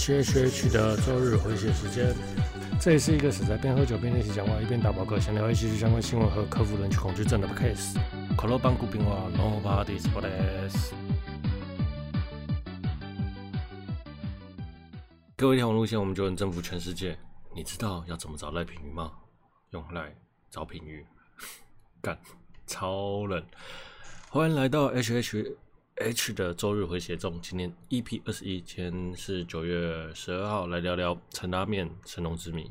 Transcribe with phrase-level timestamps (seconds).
[0.00, 2.14] H H H 的周日回血时间，
[2.80, 7.98] 这也是一个死宅边喝酒边练习讲话，一边打扑克，想聊一些相关新闻和克服人群恐惧症的 case。
[8.34, 10.94] 可乐邦古冰话，No parties for this。
[15.36, 17.18] 各位天王路线，我们就能征服全世界。
[17.54, 19.12] 你知道要怎么找赖品妤吗？
[19.72, 20.16] 用赖
[20.50, 21.04] 找品妤，
[22.00, 22.18] 干，
[22.66, 23.44] 超冷。
[24.30, 25.56] 欢迎来到 H H。
[26.00, 32.70] H 的周日回血中，今天 EP 二十一，今天是九月十二号，来聊聊陈拉面神农之谜。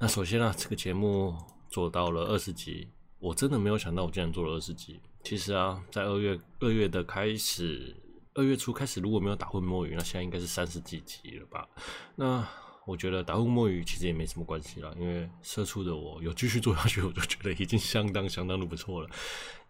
[0.00, 1.32] 那首先啊，这个节目
[1.70, 2.88] 做到了二十集，
[3.20, 4.98] 我真的没有想到我竟然做了二十集。
[5.22, 7.94] 其实啊，在二月二月的开始，
[8.34, 11.68] 二月初开始，如果没有打混摸鱼，那现在应该是三十几集了吧？
[12.16, 12.46] 那。
[12.86, 19.10] 我觉得打混摸鱼其实也没什么关系啦，因为社畜的我有继续做下去，我就觉得已经相当相当的不错了。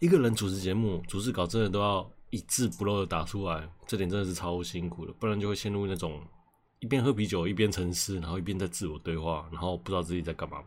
[0.00, 6.22] 一个人主持节目、主持稿真的都要一字不漏的打出来，这点真的是超辛苦的，不然就会陷入那种
[6.80, 10.62] 一边喝啤酒一边沉思，然后一边在自我对话，然后不知道自己在干嘛。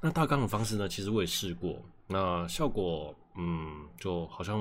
[0.00, 4.60] 那大纲的方式呢，其实我也试过，那效果嗯，就好像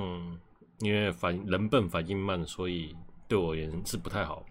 [0.79, 2.95] 因为反人笨反应慢，所以
[3.27, 4.43] 对我而言是不太好。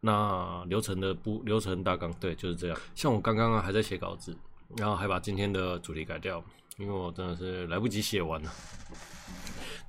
[0.00, 2.78] 那流程的不流程大纲对就是这样。
[2.94, 4.36] 像我刚刚啊还在写稿子，
[4.76, 6.44] 然后还把今天的主题改掉，
[6.76, 8.52] 因为我真的是来不及写完了。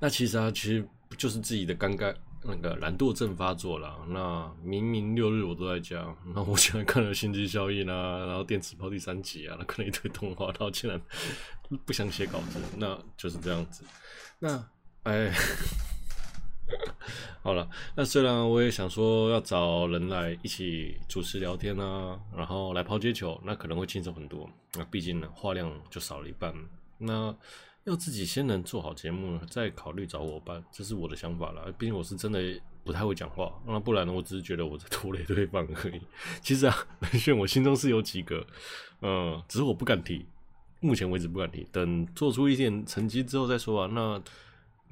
[0.02, 0.84] 那其实啊，其实
[1.16, 4.04] 就是自己的尴尬那个懒惰症发作了。
[4.08, 11.00] 那明明六日我都在家，那我现在看了《星际效应》啊，然后《电磁炮》第三集啊，那看了一堆动画，然后竟然
[11.86, 13.84] 不想写稿子，那就是这样子。
[14.40, 14.68] 那
[15.04, 15.32] 哎。
[17.42, 24.50] 好了，那虽然我也想说要找人来一起主持聊天啊，然后来抛接球，那可能会轻松很多。
[24.74, 26.52] 那毕竟呢，话量就少了一半。
[26.98, 27.32] 那
[27.84, 31.64] 要自己先能做好节目，再考虑找伙伴，这是我的想法啦。
[31.78, 32.40] 毕竟我是真的
[32.84, 36.00] 不太会讲话，那不然呢，我只是觉得我在拖累对方而已。
[36.40, 38.46] 其实啊，人选我心中是有几个，
[39.00, 40.26] 嗯，只是我不敢提，
[40.80, 43.90] 目前为止不敢提，等做出一点成绩之后再说啊。
[43.92, 44.22] 那。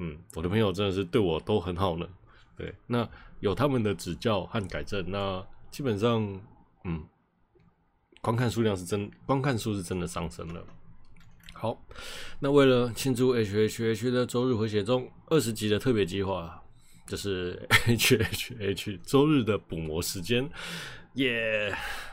[0.02, 2.08] 嗯，我的朋友真的是对我都很好呢。
[2.56, 3.06] 对，那
[3.40, 6.40] 有他们的指教和改正，那基本上，
[6.84, 7.06] 嗯，
[8.22, 10.64] 观看数量是真，观看数是真的上升了。
[11.60, 11.78] 好，
[12.38, 16.58] 那为了庆祝 H H H 的周日回血中二十集的特别计划，
[17.06, 20.48] 就是 H H H 周日的补魔时间，
[21.16, 21.70] 耶！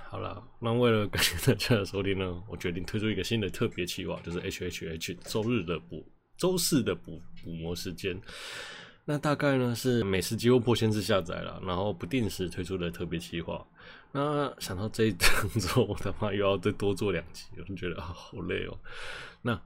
[0.10, 6.06] 好了，那为了感谢大家的收听呢，我决定推出一个新的特别计划，就是 H H H 周日的补。
[6.38, 8.20] 周四的补补魔时间，
[9.06, 13.66] 那大概呢是每十集或破千次下载了，然后不定时推出的特别计划。
[14.12, 15.30] 那想到这一档
[15.60, 18.78] 之后，我他妈又要再多做两集，我就觉得啊好累哦。
[19.42, 19.62] 那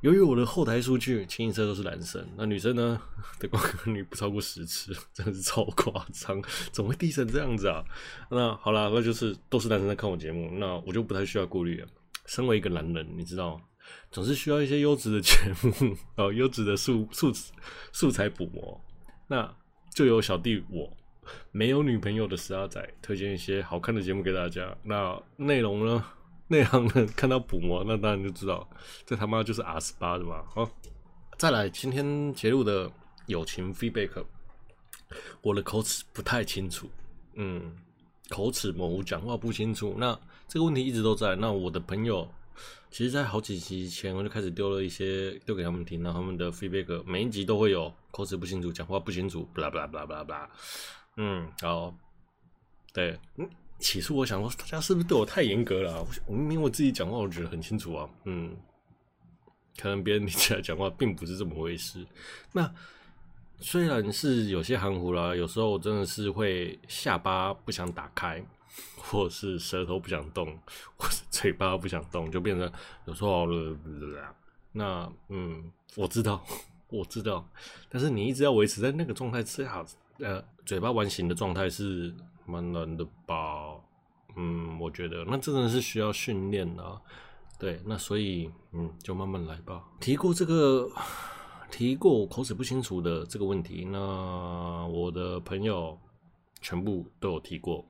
[0.00, 3.00] 由于我的后台数据清一色都是男生，那女生呢
[3.38, 6.42] 的观看率不超过十次，真的是超夸张，
[6.72, 7.84] 怎么会低成这样子啊？
[8.30, 11.86] 那好啦，那就是都是男生在看我节目，那我就不太需要顾虑了。
[12.26, 13.60] 身为一个男人，你知道。
[14.12, 17.32] 总是需要一些优质的节目哦，优质的素素
[17.92, 18.80] 素材补魔。
[19.26, 19.52] 那
[19.92, 20.96] 就由小弟我
[21.52, 24.76] 没有女朋友的十二仔推荐一些好看的节目给大家。
[24.82, 26.04] 那内容呢？
[26.48, 28.68] 内行人看到补魔，那当然就知道
[29.06, 30.42] 这他妈就是 R 十八的嘛。
[30.52, 30.68] 好，
[31.38, 32.90] 再来今天节录的
[33.26, 34.24] 友情 feedback，
[35.42, 36.90] 我的口齿不太清楚，
[37.34, 37.76] 嗯，
[38.28, 39.94] 口齿模糊，讲话不清楚。
[39.96, 40.18] 那
[40.48, 41.36] 这个问题一直都在。
[41.36, 42.28] 那我的朋友。
[42.90, 50.50] 其实，在好几集前我就开始丢了一些，丢给他们听，然后他们的 feedback 每一集都会有口齿不清楚、讲话不清楚，巴拉巴拉巴拉巴拉巴拉。
[51.22, 51.94] 嗯，好，
[52.94, 53.46] 对，嗯，
[53.78, 56.02] 起初我想说，大家是不是对我太严格了？
[56.26, 58.08] 我明明我自己讲话，我觉得很清楚啊。
[58.24, 58.56] 嗯，
[59.76, 62.06] 可能别人听起来讲话并不是这么回事。
[62.52, 62.72] 那
[63.58, 68.42] 虽然是有些含糊啦，有时候我真的是会下巴不想打开。
[68.96, 70.56] 或是舌头不想动，
[70.96, 72.72] 或是嘴巴不想动，就变成
[73.04, 73.44] 有时候
[74.72, 76.42] 那嗯，我知道，
[76.88, 77.44] 我知道，
[77.88, 79.84] 但是你一直要维持在那个状态吃下，
[80.20, 82.14] 呃，嘴巴完形的状态是
[82.46, 83.76] 蛮难的吧？
[84.36, 87.00] 嗯，我觉得那真的是需要训练的。
[87.58, 89.84] 对，那所以嗯，就慢慢来吧。
[90.00, 90.90] 提过这个，
[91.70, 95.98] 提过我口齿不清楚的这个问题，那我的朋友
[96.60, 97.84] 全部都有提过。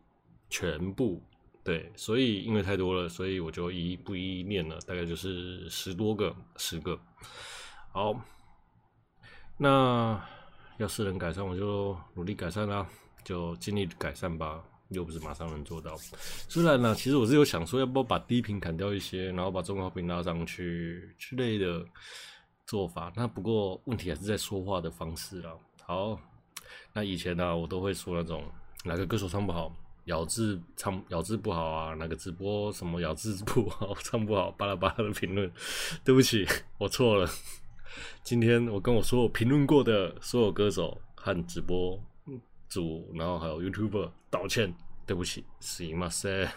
[0.49, 1.23] 全部
[1.63, 6.99] 对，所以因为太多了，所以我就一一不一一念了，大概就是十多个，十个。
[7.93, 8.21] 好，
[9.57, 10.21] 那
[10.81, 12.87] 要是能改善，我就努力改善啦，
[13.23, 15.95] 就尽力改善吧，又不是马上能做到。
[16.49, 21.85] 虽然呢，其实我是有想说，要不要把低频砍掉一些，然后把中高频拉上去之类的
[22.67, 23.13] 做法。
[23.15, 25.53] 那不过问题还是在说话的方式啦。
[25.85, 26.19] 好，
[26.95, 28.43] 那以前呢，我都会说那种
[28.83, 29.71] 哪个歌手唱不好。
[30.07, 35.53] 咬字唱咬字不好啊，哪个直播什么咬字不好，唱不好，巴拉巴拉的评论，
[36.03, 36.47] 对不起，
[36.79, 37.31] 我错了。
[38.24, 42.00] 今天我跟我所有评论过的所有歌手和直播
[42.68, 44.74] 主，然后还有 YouTuber 道歉，
[45.06, 46.50] 对不起，すいません。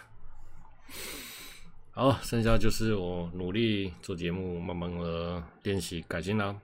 [1.91, 6.55] 好，剩下就是我努力做节目，慢慢的练习改进啦。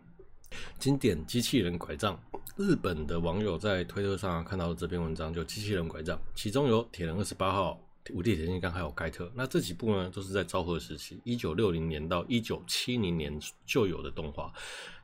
[0.80, 2.18] 经典机器人拐杖，
[2.56, 7.78] 日本的网友在推特上看到这篇文章，就机器人拐杖，其中有铁人二十八号、
[8.13, 9.31] 无敌铁金刚还有盖特。
[9.35, 14.53] 那这几部呢，都是在昭和时期，一九六零年到一九七零年就有的动画。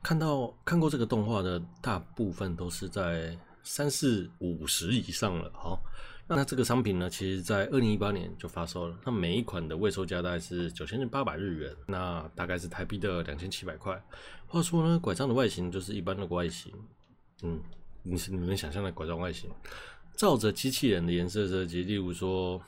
[0.01, 5.51] 看到看过这个动画的大部分都是在三四五十以上了。
[5.53, 5.81] 好。
[6.29, 8.99] 那这个商品呢，其实在二零一八年就发售了。
[9.05, 13.97] 那每一款的未售价大概是九千八百日元，那大概是台币的两千七百块。
[14.45, 16.73] 话说呢，拐杖的外形就是一般的外形，
[17.43, 17.61] 嗯，
[18.03, 19.49] 你是你能想象的拐杖外形，
[20.17, 22.61] 照着机器人的颜色设计，例如说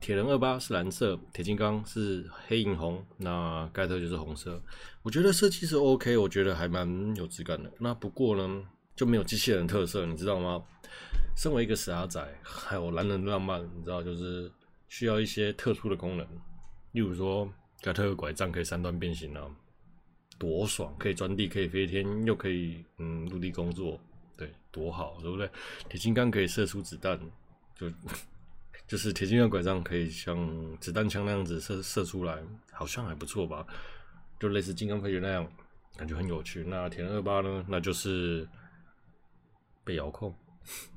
[0.00, 4.62] 铁人二八是蓝色，铁金刚是黑银红，那盖特就是红色。
[5.02, 7.70] 我觉得设计是 OK，我觉得还蛮有质感的。
[7.78, 8.62] 那不过呢，
[8.94, 10.62] 就没有机器人特色，你知道吗？
[11.36, 14.50] 身为一个死阿仔，还有男人浪漫，你知道，就是
[14.88, 16.26] 需要一些特殊的功能，
[16.92, 17.50] 例如说
[17.82, 19.46] 盖特的拐杖可以三段变形啊，
[20.38, 20.94] 多爽！
[20.98, 24.00] 可以钻地，可以飞天，又可以嗯陆地工作，
[24.36, 25.50] 对，多好，对不对？
[25.88, 27.18] 铁金刚可以射出子弹，
[27.74, 27.90] 就
[28.86, 32.38] 就是铁金刚拐杖可以像子弹枪那样子射射出来，
[32.72, 33.66] 好像还不错吧？
[34.38, 35.46] 就类似金刚飞行那样，
[35.96, 36.64] 感觉很有趣。
[36.66, 37.64] 那铁人二八呢？
[37.68, 38.46] 那就是
[39.82, 40.34] 被遥控。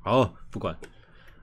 [0.02, 0.78] 好，不管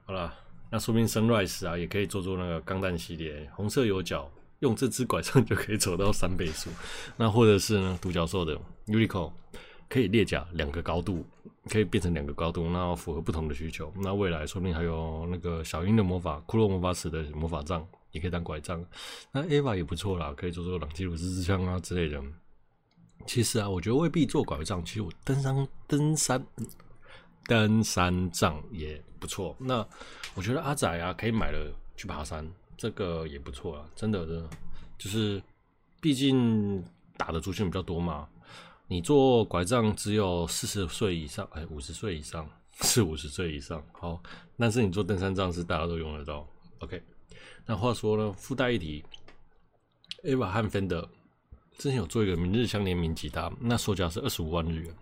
[0.04, 0.34] 好了，
[0.70, 4.30] 那说明 Sunrise 啊，也可以做做那个钢弹系列，红色有角，
[4.60, 6.70] 用这支拐杖就可以走到三倍速。
[7.16, 8.56] 那或者是呢，独角兽的
[8.86, 9.32] Unico
[9.88, 11.24] 可以列甲两个高度，
[11.70, 13.92] 可以变成两个高度，那符合不同的需求。
[13.96, 18.84] 那未来说不定还有那个小樱的魔法，骷髅魔法使的魔法杖也可以当拐杖。
[19.32, 22.22] 那 Eva 也不错啦，可以做做朗基鲁斯之枪啊之类的。
[23.26, 26.46] 其实啊，我觉得未必做拐杖，其实我登山登山。
[27.48, 29.86] 登山杖也不错，那
[30.34, 32.44] 我觉得阿仔啊可以买了去爬山，
[32.76, 34.50] 这个也不错啊，真的，真的
[34.98, 35.40] 就是，
[36.00, 36.84] 毕竟
[37.16, 38.28] 打的族群比较多嘛。
[38.88, 42.48] 你做拐杖只有四十岁以上，哎，五十岁以上，
[42.80, 44.22] 四五十岁以上，好，
[44.56, 46.46] 但是你做登山杖是大家都用得到。
[46.78, 47.02] OK，
[47.64, 49.04] 那话说呢，附带一提
[50.22, 51.08] ，Ava 和 Fender。
[51.78, 54.94] 之前有做一个明日香联名吉他，那售价是二十五万日元，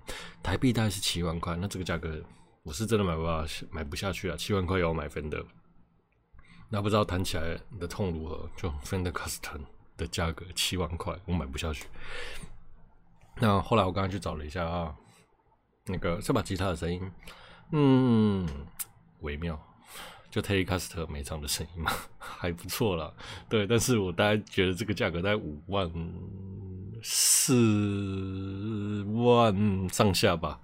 [0.43, 1.55] 台币大概是七万块。
[1.55, 2.21] 那这个价格
[2.65, 4.37] 我是真的买不下，买不下去啊！
[4.37, 5.45] 七万块要我买 Fender，
[6.69, 8.51] 那不知道弹起来的痛如何？
[8.57, 9.61] 就 Fender Custom
[9.97, 11.85] 的价格七万块，我买不下去。
[13.45, 14.95] 那后来我刚刚去找了一下啊，
[15.85, 17.13] 那个这把吉他的声音，
[17.73, 18.49] 嗯，
[19.21, 19.61] 微妙。
[20.31, 23.13] 就 Telecaster 每场的声音嘛， 还不错啦。
[23.51, 25.89] 对，但是我大概觉得这个价格在五万
[27.03, 29.55] 四万
[29.91, 30.59] 上下吧。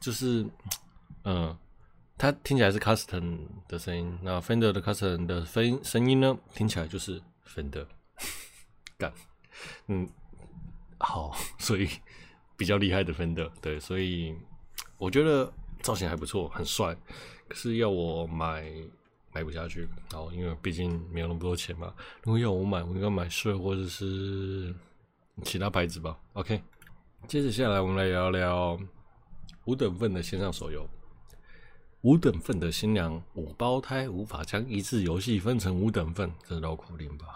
[0.00, 0.46] 就是，
[1.24, 1.54] 嗯，
[2.16, 7.86] 它听起来是 Custom 的声音，那 Fender 的 Custom 的声声音呢，听起来就是 Fender
[8.96, 9.12] 干，
[9.88, 10.08] 嗯，
[11.04, 11.88] 好， 所以
[12.56, 14.34] 比较厉害的 Fender，对，所以
[14.98, 15.52] 我觉得
[15.82, 16.96] 造型还不错，很帅。
[17.46, 18.72] 可是要我买
[19.32, 21.92] 买不下去，然后因为毕竟没有那么多钱嘛。
[22.22, 24.74] 如果要我买，我应该买 Shure 或者是
[25.42, 26.18] 其他牌子吧。
[26.32, 26.62] OK，
[27.28, 28.80] 接着下来我们来聊聊
[29.66, 30.88] 五等份的线上手游。
[32.02, 37.34] 五等份的新娘五胞胎无法将一次游戏分成五等份，这是绕口令吧？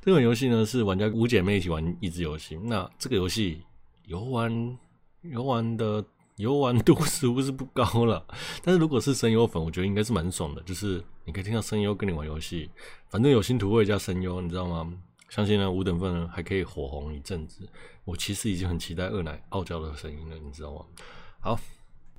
[0.00, 2.56] 这款游戏呢是玩家五姐妹一起玩益智游戏。
[2.56, 3.62] 那这个游戏
[4.06, 4.78] 游玩
[5.22, 6.04] 游玩的。
[6.38, 8.24] 游玩度 似乎是不高了，
[8.62, 10.62] 但是如果是声优粉，我觉得应该是蛮爽的。
[10.62, 12.70] 就是你可以听到声优跟你玩游戏，
[13.08, 14.88] 反正有新图会加声优，你知道吗？
[15.28, 17.68] 相信呢五等份呢还可以火红一阵子。
[18.04, 20.84] 我其实已经很期待二奶傲娇的声音了，你知道吗？
[21.40, 21.58] 好，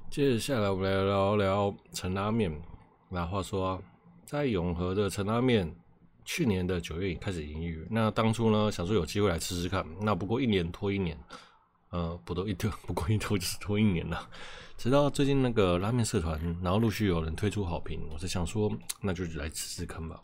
[0.10, 2.52] 接下来我们来聊聊陈拉面。
[3.08, 3.82] 那话说，
[4.26, 5.74] 在永和的陈拉面，
[6.32, 7.76] 去年的九月已开始营业。
[7.90, 11.18] 那当初呢想说有机会来吃吃看，那不过一年拖一年。
[11.90, 14.30] 呃，不都一拖， 不过一拖就是拖一年了。
[14.78, 18.72] 直到最近那个拉面社团，然后陆续有人推出好评，我是想说，
[19.02, 20.22] 那就来吃吃看吧。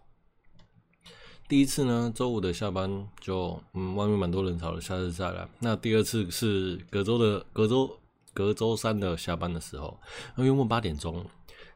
[1.47, 5.49] 第一次呢，周五的下班就，嗯，外面蛮多人潮的，下次再来。
[5.57, 7.99] 那第二次是隔周的隔周
[8.31, 9.99] 隔周三的下班的时候，
[10.35, 11.25] 那约莫八点钟，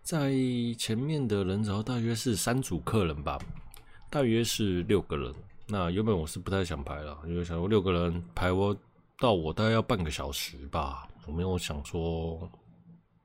[0.04, 0.32] 在
[0.78, 3.40] 前面的人潮大约是三组客人吧，
[4.10, 5.34] 大约是六个人。
[5.68, 8.76] 那原本我是不太想排了，因为想说六个人排我。
[9.22, 12.50] 到我大概要半个小时吧，我没有想说，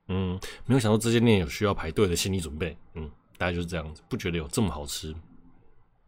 [0.09, 5.15] 嗯，没有想到这间店有需要排队的心理准备，嗯，大概就是这样子，不觉得有这么好吃。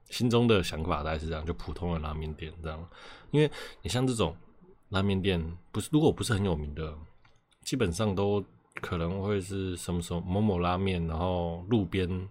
[0.10, 2.86] 心中的想法大概是这样，就普通的拉面店这样。
[3.32, 3.50] 因为
[3.82, 4.36] 你像这种
[4.90, 5.42] 拉面店，
[5.72, 6.94] 不是如果不是很有名的，
[7.64, 8.44] 基本上都
[8.82, 12.28] 可能会是什么什么某某拉面，然后路边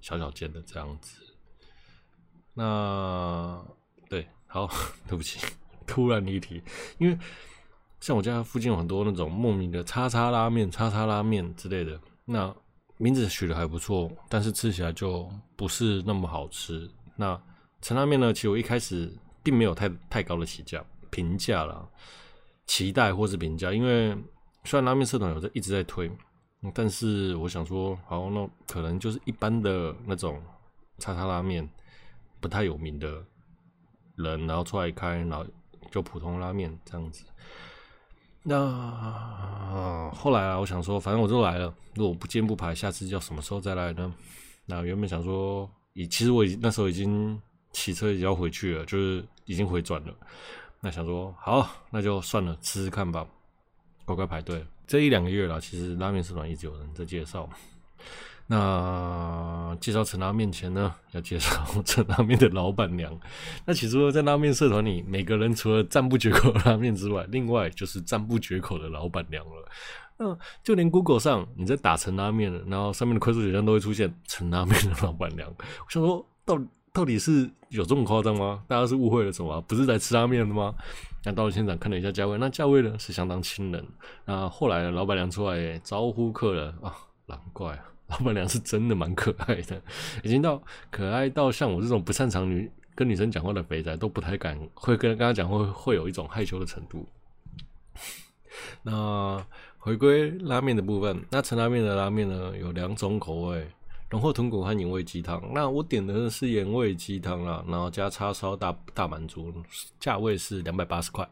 [0.00, 1.19] 小小间的这样子。
[2.60, 3.58] 那
[4.06, 4.68] 对，好，
[5.08, 5.40] 对不起，
[5.88, 6.62] 突然离题，
[6.98, 7.18] 因为
[8.00, 12.54] 像我家附近有很多那种莫名的叉叉拉面、叉叉拉面之类的，那
[12.98, 15.26] 名字取得还不错，但是吃起来就
[15.56, 16.86] 不是那么好吃。
[17.16, 17.40] 那
[17.80, 18.30] 陈拉面呢？
[18.30, 19.10] 其实我一开始
[19.42, 21.82] 并没有太太高的起价评价啦，
[22.66, 24.14] 期待或是评价，因为
[24.64, 26.10] 虽然拉面社团有在一直在推，
[26.74, 30.42] 但是我想说，好，那可能就是一般的那种
[30.98, 31.66] 叉叉拉面，
[32.40, 33.24] 不太有名的
[34.16, 35.46] 人，然后出来开，然后
[35.90, 37.24] 就普通拉面这样子。
[38.42, 44.14] 那、呃、后来啊，我想说，反正我都来了，如果不见不排，下次叫什么时候再来呢？
[44.66, 45.70] 那原本想说。
[45.92, 47.36] 已其实我已那时候已经
[47.72, 50.14] 骑车要回去了，就是已经回转了。
[50.78, 53.26] 那想说好，那就算了，试试看吧。
[54.04, 54.64] 乖乖排队。
[54.86, 57.50] 这一两个月了，其实拉面社团一直有人在介绍。
[58.52, 63.16] 那介绍陈拉面前呢， 要介绍陈拉面的老板娘。
[63.64, 69.68] 那其实，在拉面社团里，每个人除了赞不绝口的拉面之外，另外就是赞不绝口的老板娘了。
[70.18, 75.48] 嗯，就连 Google 上你在打陈拉面，然后上面的快速选项都会出现陈拉面的老板娘。
[75.48, 76.60] 我想说，到
[76.92, 78.64] 到底是有这么夸张吗？
[78.66, 79.60] 大家是误会了什么？
[79.62, 80.74] 不是来吃拉面的吗？
[81.24, 83.86] 那到了现场看了一下价位，那价位呢是相当亲人。
[84.24, 86.92] 那后来老板娘出来招呼客人啊，
[87.26, 89.80] 难怪啊老板娘是真的蛮可爱的，
[90.22, 97.06] 已经到可爱到像我这种不擅长女跟女生讲话的肥仔都不太敢会跟跟她讲会会有一种害羞的程度。
[98.82, 99.44] 那。
[99.82, 103.66] 回归拉面的部分，那陈拉面的拉面呢，有两种口味，
[104.10, 105.42] 浓厚豚骨和盐味鸡汤。
[105.54, 109.50] 那我点的是盐味鸡汤啦，然后加叉烧大大满足，
[109.98, 111.26] 价位是两百八十块。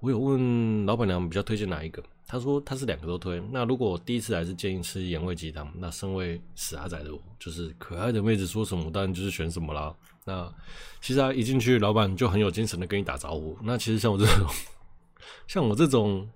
[0.00, 3.40] 我有问老板娘比较推荐哪一个，他说他是两个都推。
[3.50, 9.94] 那如果我第一次来是建议吃盐味鸡汤，那身为死阿仔的我，就是可爱的妹子说什么，当然就是选什么啦。
[10.24, 10.52] 那
[11.00, 13.56] 其实啊，一进去老板就很有精神的跟你打招呼。
[13.62, 14.46] 那其实像我这种，
[15.46, 16.28] 像我这种。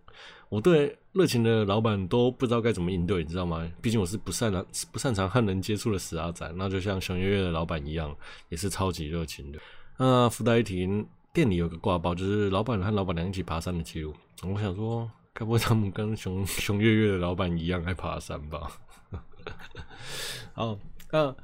[0.51, 3.71] 我对热情的老板都不知道该怎么应对，你知道吗？
[3.81, 8.13] 毕竟我是不擅长、不擅长和人接触的死阿仔，那就像熊月月的老板一样，
[8.49, 9.61] 也是超级热情的。
[9.97, 10.89] 那附带一提，
[11.33, 14.13] 店里有个挂包，就是老板和老板娘一起爬山的记录。
[14.43, 18.71] 我想说，该不会他们跟熊 熊月月的老板一样爱爬山吧？
[20.53, 20.79] 好，
[21.11, 21.35] 那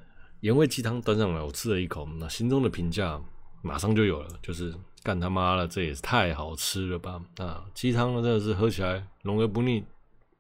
[0.40, 3.20] 盐味鸡汤端上来，我吃了一口，那心中的评价
[3.62, 4.74] 马上就有了，就是。
[5.02, 7.22] 干他妈了，这也是太好吃了吧！
[7.36, 9.84] 啊，鸡汤呢真的是喝起来浓而不腻，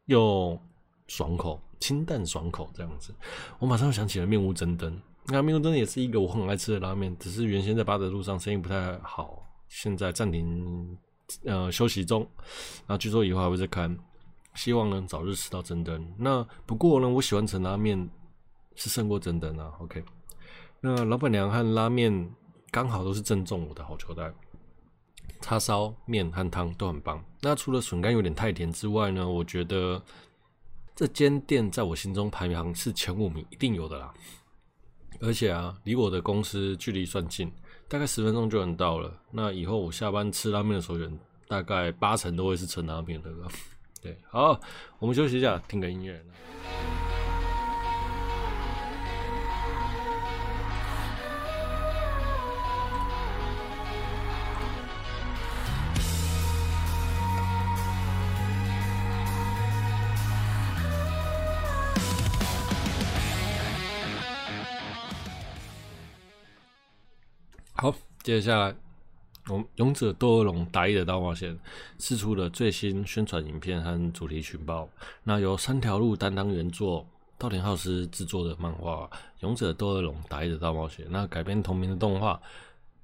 [0.06, 0.60] 又
[1.06, 3.14] 爽口，清淡爽口这样子。
[3.60, 10.98] 我马上想起了面屋蒸灯，那面屋蒸灯也是一个我很爱吃的拉面，只是原先在八德路上生意不太好，现在暂停
[11.44, 12.28] 呃休息中。
[12.86, 13.90] 那据说以后还会再开，
[14.54, 16.14] 希望能早日吃到真灯。
[16.18, 18.08] 那不过呢，我喜欢陈拉面
[18.74, 19.72] 是胜过真灯啊。
[19.80, 20.04] OK，
[20.80, 22.34] 那老板娘和拉面
[22.70, 24.32] 刚好都是正中我的好球带。
[25.42, 27.22] 叉烧面和汤都很棒。
[27.42, 30.02] 那除了笋干有点太甜之外呢，我觉得
[30.94, 34.12] 这间店在我心中排行是前五名，一定有的啦。
[35.20, 37.52] 而且啊，离我的公司距离算近，
[37.88, 39.12] 大概十分钟就能到了。
[39.30, 40.98] 那以后我下班吃拉面的时候，
[41.46, 43.48] 大概八成都会是吃拉面的了。
[44.02, 44.60] 对，好，
[44.98, 46.20] 我们休息一下，听个音乐。
[68.26, 68.74] 接下来
[69.48, 71.56] 我们《勇者斗恶龙》打野的大冒险
[72.00, 74.88] 释出了最新宣传影片和主题情报。
[75.22, 77.06] 那由三条路担当原作，
[77.38, 79.08] 稻田浩司制作的漫画
[79.42, 82.40] 《勇者斗恶龙》打野的大冒险，那改编同名的动画，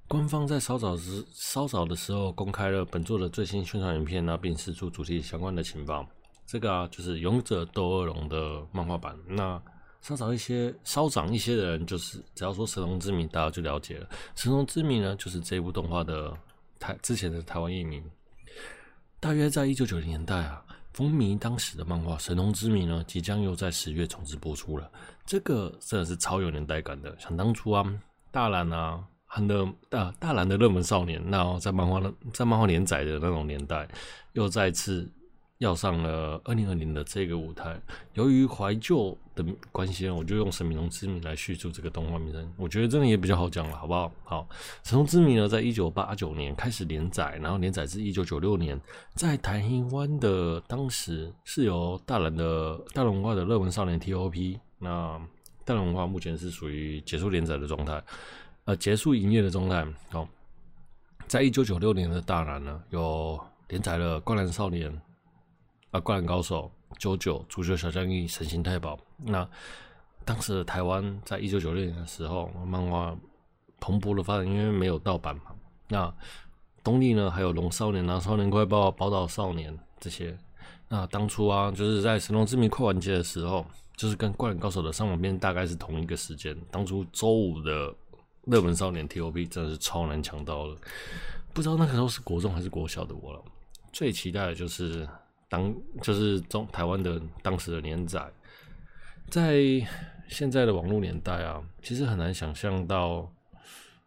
[0.09, 6.05] 官方在稍早时稍早的时候公开了本作的最新宣传影片，那并释出主题相关的情报。
[6.45, 9.17] 这个啊，就是《勇者斗恶龙》的漫画版。
[9.25, 9.61] 那
[10.03, 14.09] 稍早一些，稍长一些的人，就是只要说神龙之谜，大家就了解了。
[14.35, 16.37] 神龙之谜呢，就是这部动画的
[16.77, 18.03] 台之前的台湾译名。
[19.21, 24.91] 大约在一九九零年代啊，风靡当时的漫画《神龙之谜》呢，即将又在十月重置播出了。
[25.25, 27.17] 这个真的是超有年代感的。
[27.17, 27.85] 想当初啊，
[28.29, 32.01] 大岚啊，很的大大岚的热门少年，那在漫画
[32.33, 33.87] 在漫画连载的那种年代，
[34.33, 35.09] 又再次
[35.59, 37.79] 要上了二零二零的这个舞台。
[38.13, 42.53] 由于怀旧的关系，我就用《神明龙之谜》来叙述这个动画名称。
[42.57, 44.11] 我觉得真的也比较好讲了，好不好？
[44.23, 44.47] 好，
[44.89, 48.79] 《神龙之谜》呢，在一九八九年开始连载，然后连载至一九九六年，
[49.15, 54.59] 在台湾的当时是由大人的大龙文化的热文少年 TOP。
[54.79, 55.21] 那
[55.63, 58.03] 大龙文化目前是属于结束连载的状态，
[58.65, 59.87] 呃，结束营业的状态。
[60.09, 60.27] 好，
[61.25, 64.91] 在一九九六年的大南呢，有连载了《灌篮少年》
[65.93, 66.69] 啊，《灌篮高手》、
[66.99, 68.95] 《九九》、《足球小将翼》、《神行太保》。
[69.19, 69.47] 那
[70.25, 73.15] 当时的台湾在一九九六年的时候，漫画
[73.79, 75.43] 蓬勃的发展，因为没有盗版嘛。
[75.87, 76.13] 那
[76.83, 80.37] 东立呢，还有《龙少年》啊，《少年快报》、《宝岛少年》这些。
[80.89, 83.65] 那当初啊，就是在《神龙之谜》快完结的时候。
[83.95, 86.57] 就是跟《灌篮高手》的上网片大概是同一个时间。
[86.71, 87.93] 当初周五的
[88.45, 90.75] 热门少年 TOP 真的是超难抢到了，
[91.53, 93.39] 不知道那个时候是国中还是国小的我了。
[93.91, 95.07] 最期待的就是
[95.53, 98.27] 当就是中台湾的当时的连载，
[99.29, 99.61] 在
[100.27, 103.31] 现在的网络年代啊，其实很难想象到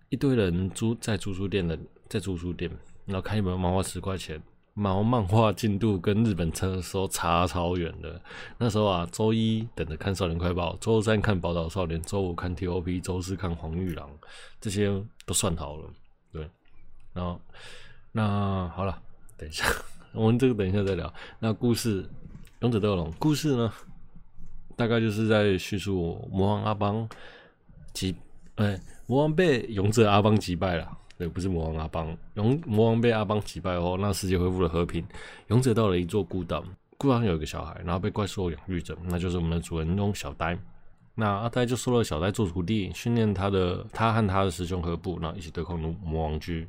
[0.08, 2.68] 一堆人租在租书店的在租书店，
[3.04, 4.42] 然后看一本漫画十块钱。
[4.78, 8.20] 毛漫画进度跟日本车的时候差超远的。
[8.58, 14.10] 那时候啊，周一等着看《少年快报》，周三看《宝岛少年》，周五看 TOP，周四看《黄玉郎》，
[14.60, 14.92] 这些
[15.24, 15.88] 都算好了。
[16.30, 16.50] 对，
[17.14, 17.40] 然后
[18.12, 19.00] 那好了，
[19.38, 19.64] 等一下，
[20.12, 21.12] 我们这个等一下再聊。
[21.38, 22.02] 那故事
[22.60, 23.72] 《勇者斗龙》故事呢，
[24.74, 27.08] 大概就是在叙述魔王阿邦
[27.92, 28.14] 击，
[28.56, 30.90] 哎，魔王被勇者阿邦击败了。
[31.18, 35.02] 对，不是魔王阿邦，勇魔王被阿邦击败后，那世界恢复了和平。
[35.48, 36.62] 勇者到了一座孤岛，
[36.98, 40.58] 孤岛上有一个小孩，然后被怪兽养育着，那就是我们的主人公小呆。
[41.14, 46.68] 那阿呆就收了小呆做徒弟，训练他的他和他的师兄合部，然后一起对抗魔王军。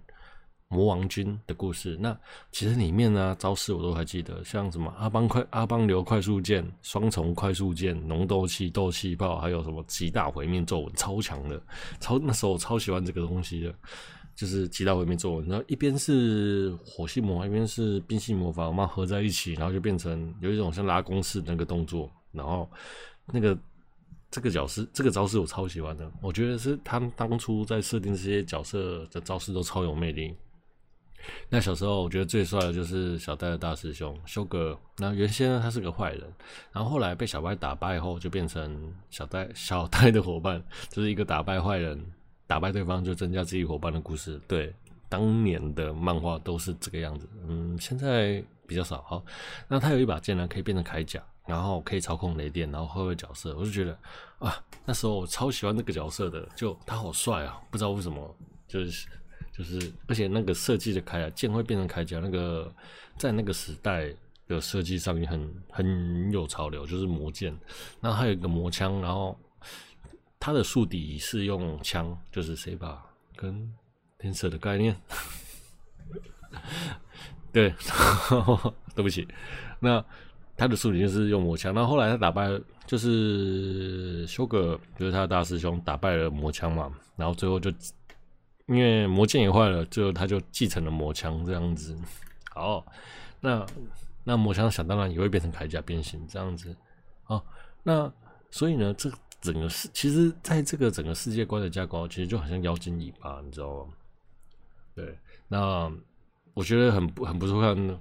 [0.69, 2.17] 魔王军的故事，那
[2.51, 11.61] 其实里面呢招式我都还记得，像什么阿邦快阿邦流快速剑、双重快速剑、浓斗气、斗气炮，还有什么极大毁灭咒文，超强的，
[11.99, 13.73] 超那时候我超喜欢这个东西的。
[14.35, 22.07] 就是极大毁灭咒文，然后一边是火系魔法，一边是冰系魔法，我们合在一起，然后就变成有一种像拉弓式的那个动作。
[22.31, 22.69] 然后
[23.25, 23.57] 那个
[24.29, 30.31] 这个角色，这个招式我超喜欢的，我觉得是他们当初在设定这些角色的招式都超有魅力。
[31.49, 34.77] 那小时候我觉得最帅的就是小呆的大师兄修格。
[34.97, 36.23] 那原先呢他是个坏人，
[36.71, 42.03] 然后后来被小白打败后，就变成小呆 小呆的伙伴，就是一个打败坏人。
[42.49, 44.73] 打败对方就增加自己伙伴的故事，对，
[45.09, 49.01] 当年的漫画都是这个样子，嗯，现在比较少。
[49.01, 49.21] 好，
[49.67, 53.99] 那他有一把剑呢，可以变成铠甲，然后可以操控雷电，然后换位角色，我就觉得
[54.39, 58.33] 啊，那时候我超喜欢那个角色的，就他好帅啊，不知道为什么，
[58.65, 59.09] 就是
[59.57, 62.71] 就是，而且那个设计的铠甲剑会变成铠甲，那个
[63.17, 64.13] 在那个时代
[64.47, 67.57] 的设计上也很很有潮流，就是魔剑，
[68.01, 69.37] 然后还有一个魔枪，然后。
[70.39, 73.03] 它的宿敌是用枪，就是谁把
[73.35, 73.73] 跟
[74.19, 74.95] 天色的概念。
[77.51, 77.73] 对，
[78.95, 79.27] 对不起。
[79.79, 80.01] 那
[80.55, 82.47] 他的宿敌就是用魔枪，然后后来他打败，
[82.85, 87.73] 就是修格，就是他的大师兄打败了魔枪嘛，然后最后就
[88.67, 91.97] 因为魔剑也坏了，最后他就继承了魔枪这样子。
[92.53, 92.85] 好，
[93.41, 93.65] 那
[94.23, 96.75] 那魔枪想当然也会变成铠甲变形这样子。
[97.23, 97.43] 好，
[97.83, 98.11] 那
[98.51, 99.11] 所以呢，这。
[99.39, 103.93] 整个世，其实在这个整个世界观的架构，其实就好像妖精尾巴，你知道吗？
[104.95, 105.15] 对，
[105.47, 105.89] 那
[106.55, 107.99] 我觉得很很不错看，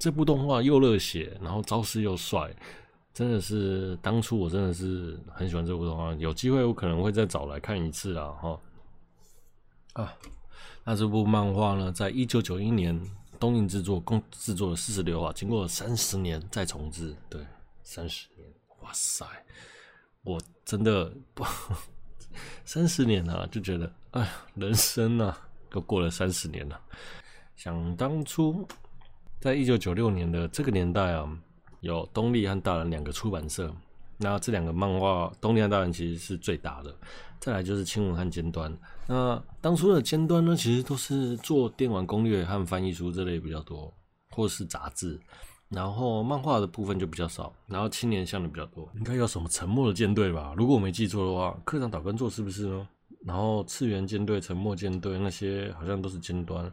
[0.00, 2.52] 这部动画又热血，然后招式又帅，
[3.14, 8.58] 真的是当初我真的是很喜欢这部动画，有机会我可能会再找来看一次啦，哈。
[9.94, 10.16] 啊，
[10.84, 12.98] 那这部漫画呢，在一九九一年
[13.38, 17.44] 东映制作，共制作了四十六话，经过三十年再重制，对，
[17.82, 18.48] 三十年，
[18.80, 19.26] 哇塞！
[20.24, 21.44] 我真的不
[22.64, 25.36] 三十年了，就觉得哎呀，人生啊，
[25.68, 26.80] 都过了三十年了。
[27.56, 28.66] 想当初，
[29.40, 31.28] 在一九九六年的这个年代啊，
[31.80, 33.74] 有东立和大人两个出版社，
[34.18, 36.94] 那这两个漫画，东立和大人其实是最大的。
[37.40, 38.72] 再来就是青文和尖端。
[39.08, 43.92] 那当初的尖端呢，其实都是做电玩攻略和翻译书这类比较多，
[44.30, 45.18] 或是杂志。
[45.68, 50.52] 然后漫画的部分就比较少，然后青年向的比较多，应该有什么沉默的舰队吧？
[50.54, 52.86] 如果我没记错的话，课长岛根作是不是呢？
[53.24, 56.70] 然后次元舰队、沉默舰队那些好像都是尖端，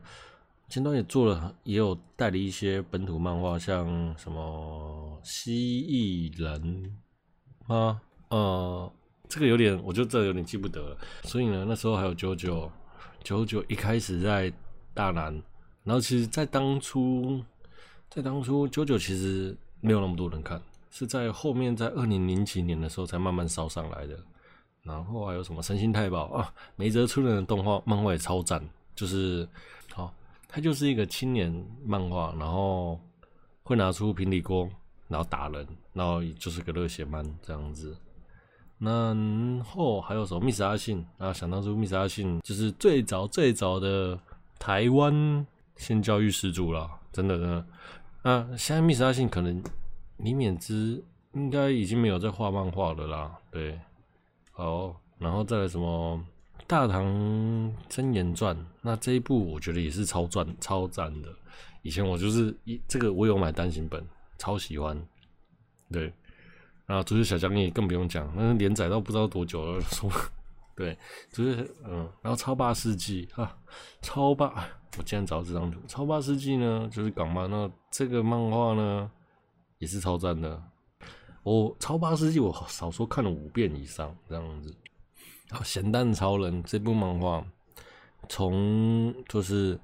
[0.67, 6.97] 尖端也做了，也有代理一些本土漫画，像什么蜥蜴人
[7.69, 8.91] 啊，呃，
[9.29, 10.97] 这个有点，我就这有点记不得了。
[11.23, 12.69] 所以呢，那时候还有九九
[13.23, 14.51] 九九一开始在
[14.93, 15.33] 大南，
[15.85, 17.41] 然后其实在当初。
[18.11, 24.17] 在当初九九其实没有那么多人看，是在后面在二零零几年的时候才慢慢烧上来的。
[24.81, 29.47] 然后还有什么神行太保啊，梅泽春人的动画漫画也超赞，就是
[29.93, 30.11] 好，
[30.47, 31.53] 他就是一个青年
[31.85, 32.99] 漫画，然后
[33.61, 34.67] 会拿出平底锅，
[35.09, 37.93] 然后打人，然后就是个热血漫这样子。
[38.77, 44.17] 然后还有什么密斯阿信，啊想当初密斯阿信就是最早最早的
[44.57, 45.45] 台湾
[45.75, 47.65] 性教育始祖了，真的真的。
[48.23, 49.61] 那现在密斯阿信可能
[50.17, 53.77] 李勉之应该已经没有在画漫画了啦，对。
[54.51, 56.17] 好，然后再来什么
[56.67, 57.03] 《大唐
[57.87, 61.29] 真言传》，那这一部我觉得也是超赞、超赞的。
[61.81, 64.05] 以前我就是一这个我有买单行本，
[64.39, 64.99] 超喜欢。
[65.91, 66.11] 对，
[66.87, 69.79] 然后足球小将也更不用讲，那连载到不知道多久了。
[69.81, 70.09] 说
[70.75, 70.97] 对，
[71.31, 73.57] 就是嗯，然后超霸世纪啊，
[74.01, 75.79] 超霸，我竟然找到这张图。
[75.87, 79.11] 超霸世纪呢，就是港漫，那这个漫画呢
[79.77, 80.63] 也是超赞的。
[81.43, 84.73] 我超霸世纪，我少说看了五遍以上这样子。
[85.49, 87.43] 好，咸蛋超人这部漫画，
[88.29, 89.79] 从就是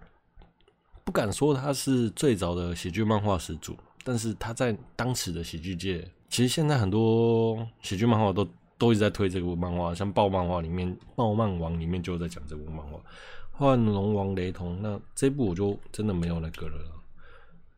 [1.03, 12.99] 不敢说它是最早的喜剧漫画始祖，但是他在当时的喜剧界，其实现在很多喜剧漫画都都一直在推这部漫画，像爆漫画里面，爆漫王里面就在讲这部漫画，
[13.51, 16.91] 幻龙王雷同，那这部我就真的没有那个了。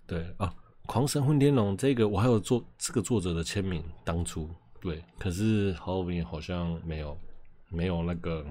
[0.06, 0.54] 对啊。
[0.86, 7.20] 狂神混天龙这个我还有做这个作者的签名，当初对，可是后面好像没有，
[7.68, 8.46] 没有那个，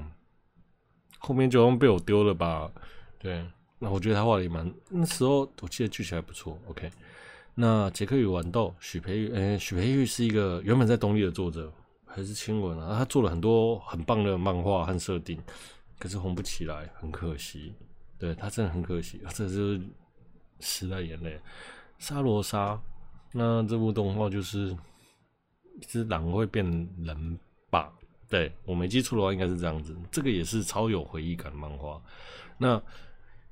[1.19, 2.71] 后面就好像被我丢了吧？
[3.19, 3.43] 对，
[3.79, 6.59] 那我觉得他画的也蛮，那时候我记得剧情还不错。
[6.69, 6.91] OK，
[7.59, 11.73] 那杰克与豌豆，许培玉，许培玉是一个原本在东立的作者，
[12.05, 12.99] 还是亲文啊？
[12.99, 15.41] 他做了很多很棒的漫画和设定，
[15.99, 17.73] 可是红不起来，很可惜。
[18.19, 19.81] 对，他真的很可惜，这是
[20.61, 21.41] 时代眼泪。
[21.99, 22.79] 沙罗莎，
[23.33, 24.77] 那这部动画就是
[25.81, 26.63] 一只狼会变
[26.99, 27.39] 人
[27.71, 27.91] 吧？
[28.29, 29.97] 对，我没记错的话，应该是这样子。
[30.11, 31.99] 这个也是超有回忆感的漫画。
[32.59, 32.83] 那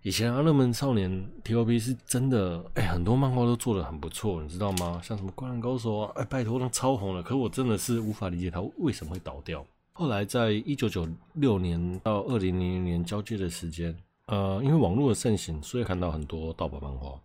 [0.04, 5.00] 以前阿乐门少年 T.O.P 是真的，哎、很多漫画都做得很不错，你知道吗？
[5.02, 7.22] 像什么《灌篮高手》啊，哎、拜托，那超红了。
[7.22, 9.64] 可我真的是无法理解他为什么会倒掉。
[9.94, 17.18] 后来在一九九六年到二零零零年交接的时间，呃，因为网络的盛行，所以看到很多盗版漫画。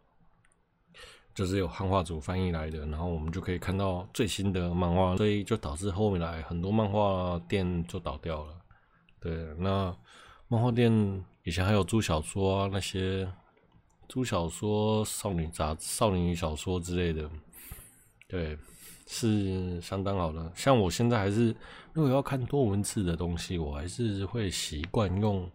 [1.36, 8.54] 就是有汉化组翻译来的，然后我们就可以看到最新的漫画，所以就导致后面来很多漫画店就倒掉了。
[9.20, 9.94] 对，那
[10.52, 10.92] 漫画店
[11.44, 13.32] 以前还有租小说啊，那些
[14.08, 17.30] 租小说、少女杂、少女小说之类的，
[18.28, 18.58] 对，
[19.06, 20.52] 是相当好的。
[20.56, 21.56] 像我现在还是，
[21.94, 25.48] 如果要看多文字的东西，我还是会习惯用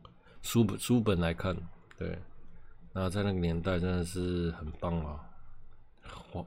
[0.43, 1.57] 书本书本来看。
[1.99, 2.17] 对，
[2.93, 5.21] 那在那个年代真的是很棒啊。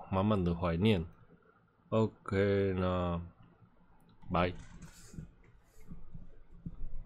[0.10, 1.06] 满满的怀念。
[1.90, 3.22] OK，那
[4.32, 4.54] 拜。